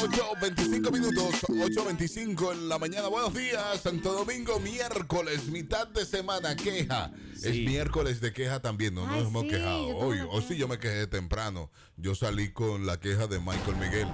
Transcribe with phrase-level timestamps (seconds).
[0.00, 3.08] 8.25 minutos, 8.25 en la mañana.
[3.08, 7.12] Buenos días, Santo Domingo, miércoles, mitad de semana, queja.
[7.34, 10.18] Es miércoles de queja también, no nos hemos quejado hoy.
[10.30, 11.70] O sí, yo me quejé temprano.
[11.98, 14.08] Yo salí con la queja de Michael Miguel.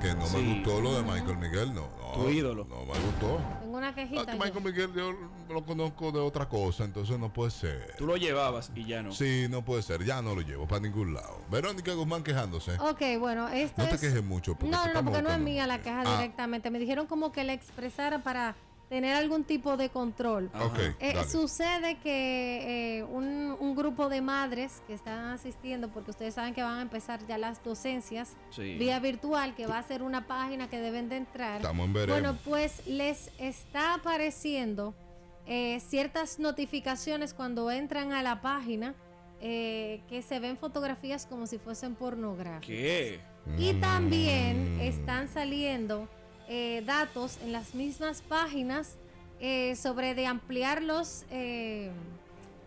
[0.00, 1.88] Que no me gustó lo de Michael Miguel, no.
[1.96, 2.64] no tu ídolo.
[2.64, 3.40] No me gustó.
[3.78, 4.32] Una quejita.
[4.32, 5.12] Ah, Michael Miguel yo
[5.48, 7.94] lo conozco de otra cosa, entonces no puede ser.
[7.96, 9.12] Tú lo llevabas y ya no.
[9.12, 11.40] Sí, no puede ser, ya no lo llevo para ningún lado.
[11.50, 12.72] Verónica Guzmán quejándose.
[12.80, 14.56] Ok, bueno, esto No te quejes mucho.
[14.62, 16.16] no, no, porque no es mía la queja Ah.
[16.16, 16.70] directamente.
[16.70, 18.56] Me dijeron como que la expresara para
[18.88, 20.50] tener algún tipo de control.
[20.58, 21.28] Ok, Eh, dale.
[21.28, 26.62] sucede que eh, un, un grupo de madres que están asistiendo, porque ustedes saben que
[26.62, 28.76] van a empezar ya las docencias Sí.
[28.78, 31.56] vía virtual, que va a ser una página que deben de entrar.
[31.56, 32.20] Estamos en veremos.
[32.20, 34.94] Bueno, pues les está apareciendo
[35.46, 38.94] eh, ciertas notificaciones cuando entran a la página
[39.40, 42.66] eh, que se ven fotografías como si fuesen pornográficas.
[42.66, 43.20] ¿Qué?
[43.56, 43.80] Y Mm.
[43.80, 46.08] también están saliendo
[46.48, 48.96] eh, datos en las mismas páginas
[49.40, 51.90] eh, sobre de ampliar los, eh,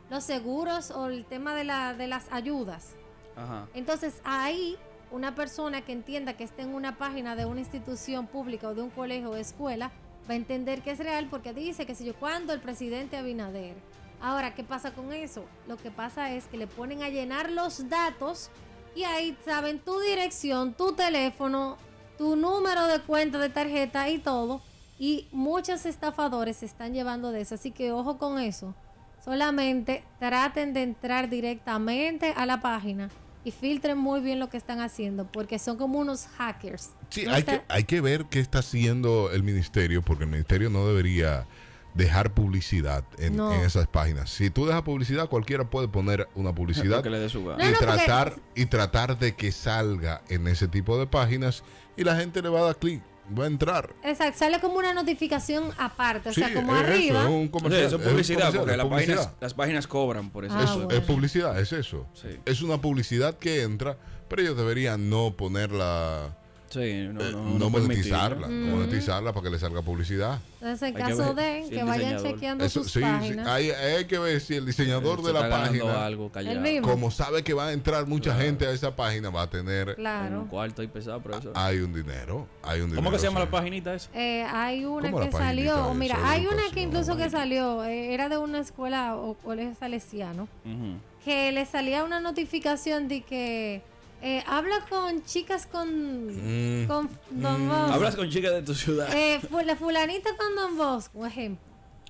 [0.09, 2.95] los seguros o el tema de, la, de las ayudas.
[3.35, 3.67] Ajá.
[3.73, 4.77] Entonces ahí
[5.11, 8.81] una persona que entienda que está en una página de una institución pública o de
[8.81, 9.91] un colegio o escuela
[10.29, 13.75] va a entender que es real porque dice que si yo cuando el presidente Abinader.
[14.21, 15.43] Ahora, ¿qué pasa con eso?
[15.67, 18.51] Lo que pasa es que le ponen a llenar los datos
[18.95, 21.77] y ahí saben tu dirección, tu teléfono,
[22.21, 24.61] tu número de cuenta de tarjeta y todo.
[24.99, 27.55] Y muchos estafadores se están llevando de eso.
[27.55, 28.75] Así que ojo con eso.
[29.25, 33.09] Solamente traten de entrar directamente a la página
[33.43, 36.91] y filtren muy bien lo que están haciendo porque son como unos hackers.
[37.09, 40.29] Sí, No hay está- que, hay que ver qué está haciendo el ministerio, porque el
[40.29, 41.47] ministerio no debería
[41.93, 43.53] dejar publicidad en, No.
[43.53, 44.29] en esas páginas.
[44.29, 47.51] Si tú dejas publicidad, cualquiera puede poner una publicidad Que le dé su y No,
[47.51, 51.63] no, porque- tratar y tratar de que salga en ese tipo de páginas
[51.97, 53.01] y la gente le va a dar clic,
[53.37, 53.93] va a entrar.
[54.03, 57.19] Exacto, sale como una notificación aparte, o Sí, sea, como es arriba.
[57.19, 59.29] eso, es un Sí, comercial, eso es es un publicidad, comercial, porque es las páginas,
[59.41, 60.55] las páginas cobran por eso.
[60.57, 60.91] Ah, Eso, bueno.
[60.99, 62.07] Es publicidad, es eso.
[62.13, 62.29] Sí.
[62.45, 63.97] Es una publicidad que entra,
[64.29, 66.37] pero ellos deberían no ponerla,
[66.71, 70.39] Sí, no, eh, no, no, no monetizarla, no monetizarla para que le salga publicidad.
[70.61, 73.47] Entonces, en caso de si que vayan diseñador- chequeando Eso, sus sí, sí, páginas.
[73.47, 76.55] hay, hay que ver si el diseñador Se de la página, algo callado.
[76.55, 76.87] El mismo.
[76.87, 78.45] como sabe que va a entrar mucha Claro.
[78.45, 80.41] gente a esa página, va a tener, Claro.
[80.41, 81.51] un cuarto y pesado, pero eso.
[81.55, 83.01] hay un dinero, hay un dinero.
[83.03, 83.45] ¿Cómo que se llama sí.
[83.47, 84.09] la paginita esa?
[84.13, 88.13] Eh, hay una ¿Cómo la que salió, mira, hay una que incluso que salió, eh,
[88.13, 90.47] era de una escuela o colegio salesiano,
[91.25, 93.81] que le salía una notificación de que
[94.21, 96.27] eh, habla con chicas con,
[96.83, 96.87] Mm.
[96.87, 97.93] con Don Bosco.
[97.93, 99.09] Hablas con chicas de tu ciudad.
[99.15, 101.65] Eh, fu- la fulanita con Don Bosco, un ejemplo.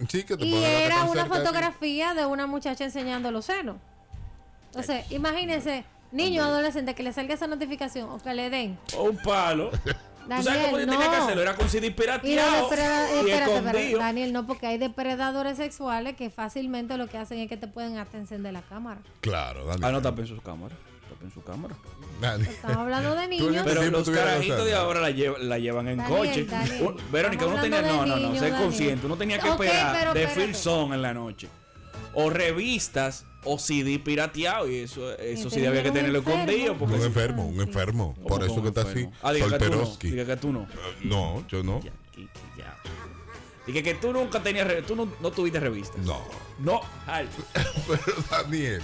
[0.09, 3.77] Sí, que te Y era una fotografía de una muchacha enseñando los senos.
[4.67, 8.79] Entonces, imagínense, niño adolescente que le salga esa notificación o que le den.
[8.97, 9.69] O un palo.
[9.71, 11.23] ¿Tú sabes cómo yo Daniel, tenía que no.
[11.23, 11.41] hacerlo?
[11.41, 13.99] Era con CD Y los pirateado depreda- y espérate, espérate, escondido.
[13.99, 17.97] Daniel, no, porque hay depredadores sexuales que fácilmente lo que hacen es que te pueden
[17.97, 19.01] hasta encender la cámara.
[19.19, 19.81] Claro, Dani.
[19.83, 20.77] Ah, no, tapen sus cámaras.
[21.11, 21.75] Tapen su cámara.
[22.47, 23.63] Estamos hablando de niños.
[23.65, 26.45] Pero los carajitos de ahora la, lleva- la llevan en Daniel, coche.
[26.45, 27.79] Daniel, Verónica, uno estamos tenía.
[27.79, 29.05] hablando No, no, no, sé consciente.
[29.05, 31.49] Uno tenía que Ok, esperar de Zone en la noche.
[32.13, 34.69] O revistas o CD pirateado.
[34.69, 36.77] Y eso, eso sí tenía había que tenerlo escondido.
[36.77, 38.13] Porque Un enfermo, un enfermo.
[38.15, 39.07] ¿Cómo Por eso que está así.
[39.21, 39.69] Ah, diga que tú no.
[39.71, 40.11] Solteroski.
[40.11, 40.61] Diga que tú no.
[40.63, 40.67] Eh,
[41.03, 41.81] No, yo no.
[41.83, 43.83] Ya, que- que ya.
[43.83, 44.67] Que tú nunca tenías.
[44.85, 45.97] Tú no, no tuviste revistas.
[46.05, 46.21] No.
[46.59, 47.27] No, al.
[47.87, 48.81] Pero Daniel.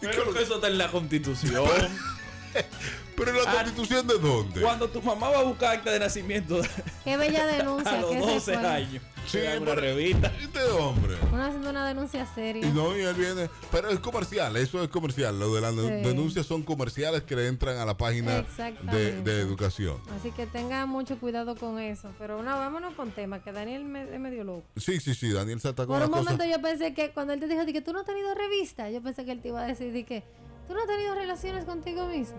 [0.00, 1.64] ¿Y Pero eso está en la constitución.
[3.16, 4.60] ¿Pero en la Ah, constitución de dónde?
[4.60, 6.60] Cuando tu mamá va a buscar acta de nacimiento
[7.02, 7.92] Qué bella denuncia.
[7.92, 8.66] a los que se 12 fue.
[8.66, 9.02] años.
[9.26, 10.32] Sí, una revista.
[10.40, 11.16] Este hombre.
[11.32, 12.66] Uno haciendo una denuncia Y seria.
[12.68, 13.50] no, y él viene.
[13.72, 15.36] Pero es comercial, eso es comercial.
[15.40, 15.80] Lo de las Sí.
[15.80, 18.44] denuncias son comerciales que le entran a la página
[18.92, 19.96] de, educación.
[20.16, 22.10] Así que tengan mucho cuidado con eso.
[22.18, 24.64] Pero no, vámonos con tema, que Daniel me, es medio loco.
[24.76, 26.22] Sí, sí, sí, Daniel se atacó Por una un cosa.
[26.22, 28.90] momento yo pensé que cuando él te dijo de que tú no has tenido revista,
[28.90, 30.22] yo pensé que él te iba a decir de que
[30.66, 32.36] tú no has tenido relaciones contigo mismo.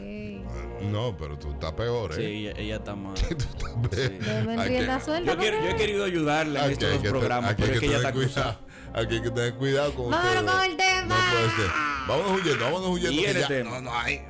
[0.00, 0.82] Y yo, ok.
[0.90, 2.38] No, pero tú estás peor, Sí, ¿eh?
[2.50, 3.14] ella, ella está mal.
[3.28, 3.90] Tú estás peor.
[3.92, 4.18] Sí.
[4.18, 5.32] Que- suelta.
[5.32, 7.74] Yo, quiero- yo he querido ayudarle en estos dos que te- programas, aquí pero hay
[7.76, 8.50] es que ella está tener cuidado.
[8.50, 8.68] acusada.
[9.02, 10.52] Aquí hay que tener cuidado con Vámonos ustedes.
[10.52, 11.14] con el tema.
[11.14, 11.70] No puede ser.
[12.08, 13.12] Vámonos huyendo, vámonos huyendo.
[13.12, 13.70] Y que el ya- tema.
[13.70, 14.22] no, no, ay,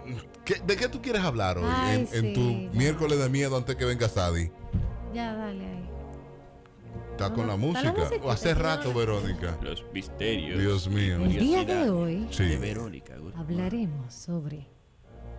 [0.45, 2.79] ¿qué- ¿De qué tú quieres hablar hoy Ay, en, en tu sí, ya.
[2.79, 4.51] miércoles de miedo antes que venga Sadi?
[5.15, 5.91] Ya, dale ahí.
[7.19, 8.31] ¿Estás No, con la está la música?
[8.33, 8.95] Hace rato.
[8.95, 9.59] Verónica.
[9.61, 10.61] Los misterios.
[10.61, 11.17] Dios mío.
[11.25, 12.45] El día de hoy Sí.
[12.45, 13.15] De Verónica.
[13.35, 14.69] Hablaremos sobre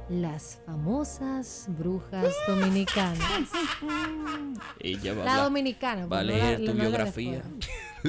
[0.10, 3.22] las famosas brujas dominicanas.
[4.82, 6.06] Ella va a La hablar- dominicana.
[6.08, 7.44] va a no leer tu no biografía.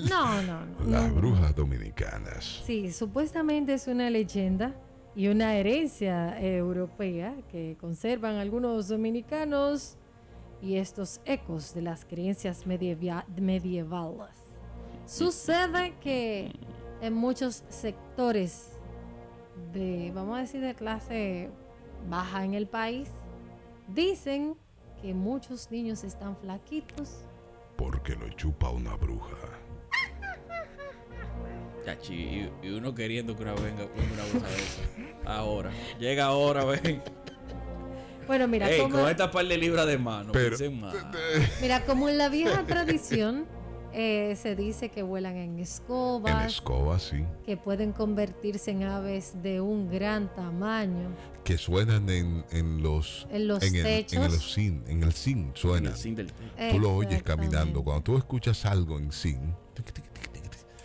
[0.08, 0.84] No, no, no.
[0.90, 1.14] Las no.
[1.14, 2.62] brujas dominicanas.
[2.66, 4.74] Sí, supuestamente es una leyenda
[5.14, 9.96] y una herencia europea que conservan algunos dominicanos
[10.62, 14.36] y estos ecos de las creencias medievales.
[15.06, 16.52] Sucede que
[17.00, 18.78] en muchos sectores
[19.72, 21.50] de, vamos a decir, de clase
[22.08, 23.08] baja en el país,
[23.88, 24.56] dicen
[25.00, 27.24] que muchos niños están flaquitos.
[27.76, 29.36] Porque lo chupa una bruja.
[31.84, 34.82] Chachi, y, y uno queriendo que una venga, venga una bruja de esa.
[35.24, 35.70] Ahora.
[35.98, 37.02] Llega ahora, ven.
[38.26, 40.32] Bueno, mira, Ey, como, con esta par de libras de mano.
[40.32, 40.56] Pero.
[40.72, 40.94] más.
[41.60, 43.46] mira, como en la vieja tradición
[43.92, 47.24] eh, se dice que vuelan en En escobas, escoba, sí.
[47.44, 51.08] que pueden convertirse en aves de un gran tamaño.
[51.42, 53.26] Que suenan en, en los.
[53.30, 54.12] En los en el, techos.
[54.18, 54.88] En el zinc.
[54.88, 55.92] En el zinc En suenan.
[55.92, 56.70] el sin del té.
[56.70, 57.82] Tú lo oyes caminando.
[57.82, 59.40] Cuando tú escuchas algo en zinc,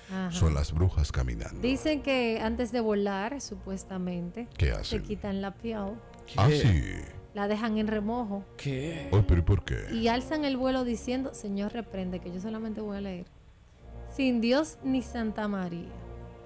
[0.09, 0.31] Ajá.
[0.31, 1.59] son las brujas caminando.
[1.61, 5.03] Dicen que antes de volar, supuestamente, ¿Qué se hacen?
[5.03, 5.91] quitan la piel,
[6.37, 6.59] Ah, ¿Qué?
[6.59, 7.11] sí.
[7.35, 9.09] La dejan en remojo ¿Qué?
[9.11, 9.75] Oye, pero ¿y por qué?
[9.93, 13.25] y alzan el vuelo diciendo, Señor, reprende, que yo solamente voy a leer.
[14.15, 15.89] Sin Dios ni Santa María.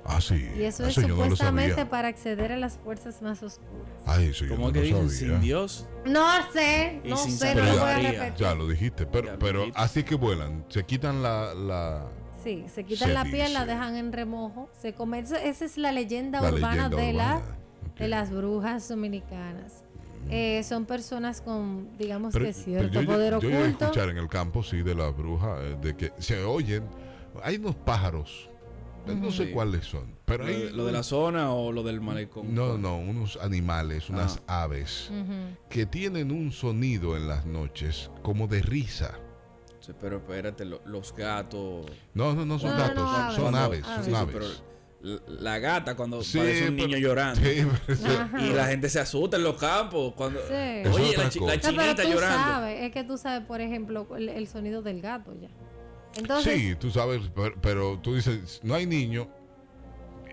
[0.04, 0.50] Ah, sí.
[0.58, 3.86] Y eso es no lo supuestamente para acceder a las fuerzas más oscuras.
[4.08, 5.34] Ay, eso yo ¿Cómo no es que lo dicen sabía.
[5.34, 5.88] sin Dios?
[6.06, 8.12] No sé, no sin sé, Santa no lo voy a María.
[8.12, 8.34] repetir.
[8.46, 12.08] Ya lo dijiste, pero, pero así que vuelan, se quitan la, la,
[12.44, 15.26] Sí, se quitan Se la piel, la dejan en remojo, se comen.
[15.26, 17.58] eso- Esa es la leyenda la urbana leyenda de, la, urbana.
[17.92, 18.00] Ok.
[18.00, 19.84] de las brujas dominicanas.
[20.30, 23.86] Eh, son personas con, digamos Pero- que cierto yo, poder yo, yo a oculto.
[23.86, 26.84] escuchar en el campo, sí, de la bruja, eh, de que se oyen,
[27.44, 28.50] hay unos pájaros,
[29.08, 29.52] eh, no sé Sí.
[29.52, 32.54] cuáles son, pero ¿Lo hay de, lo de la zona o lo del malecón?
[32.54, 35.10] no, no, unos animales, unas aves
[35.70, 39.18] que tienen un sonido en las noches como de risa.
[39.80, 41.86] Sí, pero espérate, lo- los gatos.
[42.14, 43.84] No, no, no son No, gatos, no, son, aves.
[43.86, 44.30] son aves, Sí, aves.
[44.34, 44.46] pero
[45.02, 47.42] la, gata cuando Sí, parece un pero- niño llorando.
[47.42, 48.44] Sí, pero.
[48.46, 50.14] Y la gente se asusta en los campos.
[50.16, 50.54] cuando Sí.
[50.94, 51.46] Oye, la, chi- la.
[51.46, 52.38] No, pero chinita tú llorando.
[52.52, 55.50] sabes, es que tú sabes, por ejemplo, el, el sonido del gato ya.
[56.18, 59.30] Entonces, sí, tú sabes, pero, pero tú dices, no hay niño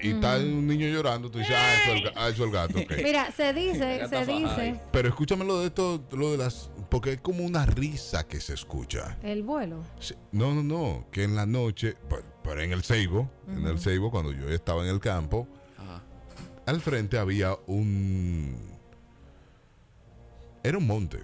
[0.03, 2.51] y está un niño llorando, tú dices, ah, eso es el, ah, eso es el
[2.51, 2.79] gato.
[3.05, 4.81] mira, se dice, se dice.
[4.91, 8.55] Pero escúchame lo de esto, lo de las, porque es como una risa que se
[8.55, 9.17] escucha.
[9.23, 9.83] el vuelo.
[10.01, 13.79] Sí, No, no, no, que en la noche, pero, pero en el Ceibo, en el
[13.79, 15.47] Ceibo, cuando yo estaba en el campo,
[15.77, 16.03] Ajá.
[16.67, 18.57] al frente había un...
[20.63, 21.21] Era un monte,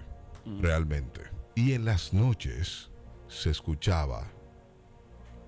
[0.61, 1.21] realmente.
[1.55, 2.91] Y en las noches
[3.29, 4.27] se escuchaba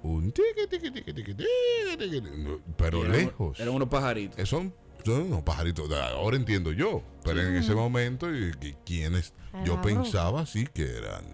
[0.02, 3.58] un tiqui, tiqui, tiqui, tiqui, tiqui, pero lejos.
[3.60, 4.38] Eran unos pajaritos.
[4.38, 4.74] Eh, Son,
[5.04, 5.90] son unos pajaritos.
[5.92, 7.02] Ahora entiendo yo.
[7.22, 9.32] Pero en ese momento, y, y quienes
[9.64, 11.24] yo pensaba sí que eran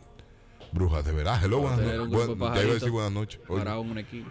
[0.72, 1.38] brujas de verdad.
[1.42, 2.38] Hello, buenas noches.
[2.54, 3.40] ya iba a decir buenas noches.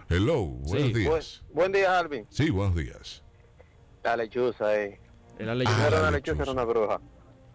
[0.08, 0.92] Hello, buenos Sí.
[0.94, 1.42] días.
[1.46, 2.26] Buen, buen día, Alvin.
[2.30, 3.22] Sí, buenos días.
[4.02, 5.00] La lechuza, eh.
[5.38, 5.86] Era Ah, No leyenda.
[5.86, 6.32] era la una lechuza.
[6.38, 7.00] lechuza, era una bruja.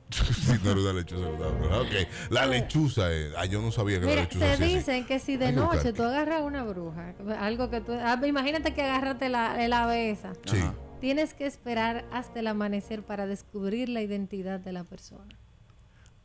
[0.12, 1.28] sí, no era una lechuza.
[1.28, 1.82] era una bruja.
[1.82, 1.88] Ok,
[2.30, 3.14] la lechuza.
[3.14, 4.76] eh, ah, yo no sabía que la Mira, lechuza se hacía así.
[4.76, 7.92] dicen que si de Hay noche tú agarras una bruja, algo que tú...
[7.94, 10.34] ah, imagínate que agarraste la, la abesa.
[10.46, 10.58] Sí.
[10.58, 10.74] Ajá.
[11.02, 15.38] Tienes que esperar hasta el amanecer para descubrir la identidad de la persona.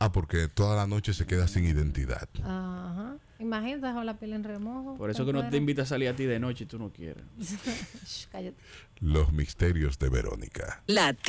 [0.03, 2.27] Ah, porque toda la noche se queda sin identidad.
[2.43, 3.17] Ajá.
[3.37, 4.97] Imagínate dejar la piel en remojo.
[4.97, 6.91] Por eso que no te invita a salir a ti de noche y tú no
[6.91, 7.23] quieres.
[8.07, 8.57] Shh, cállate.
[8.99, 10.81] Los misterios de Verónica.
[10.87, 11.21] Latina.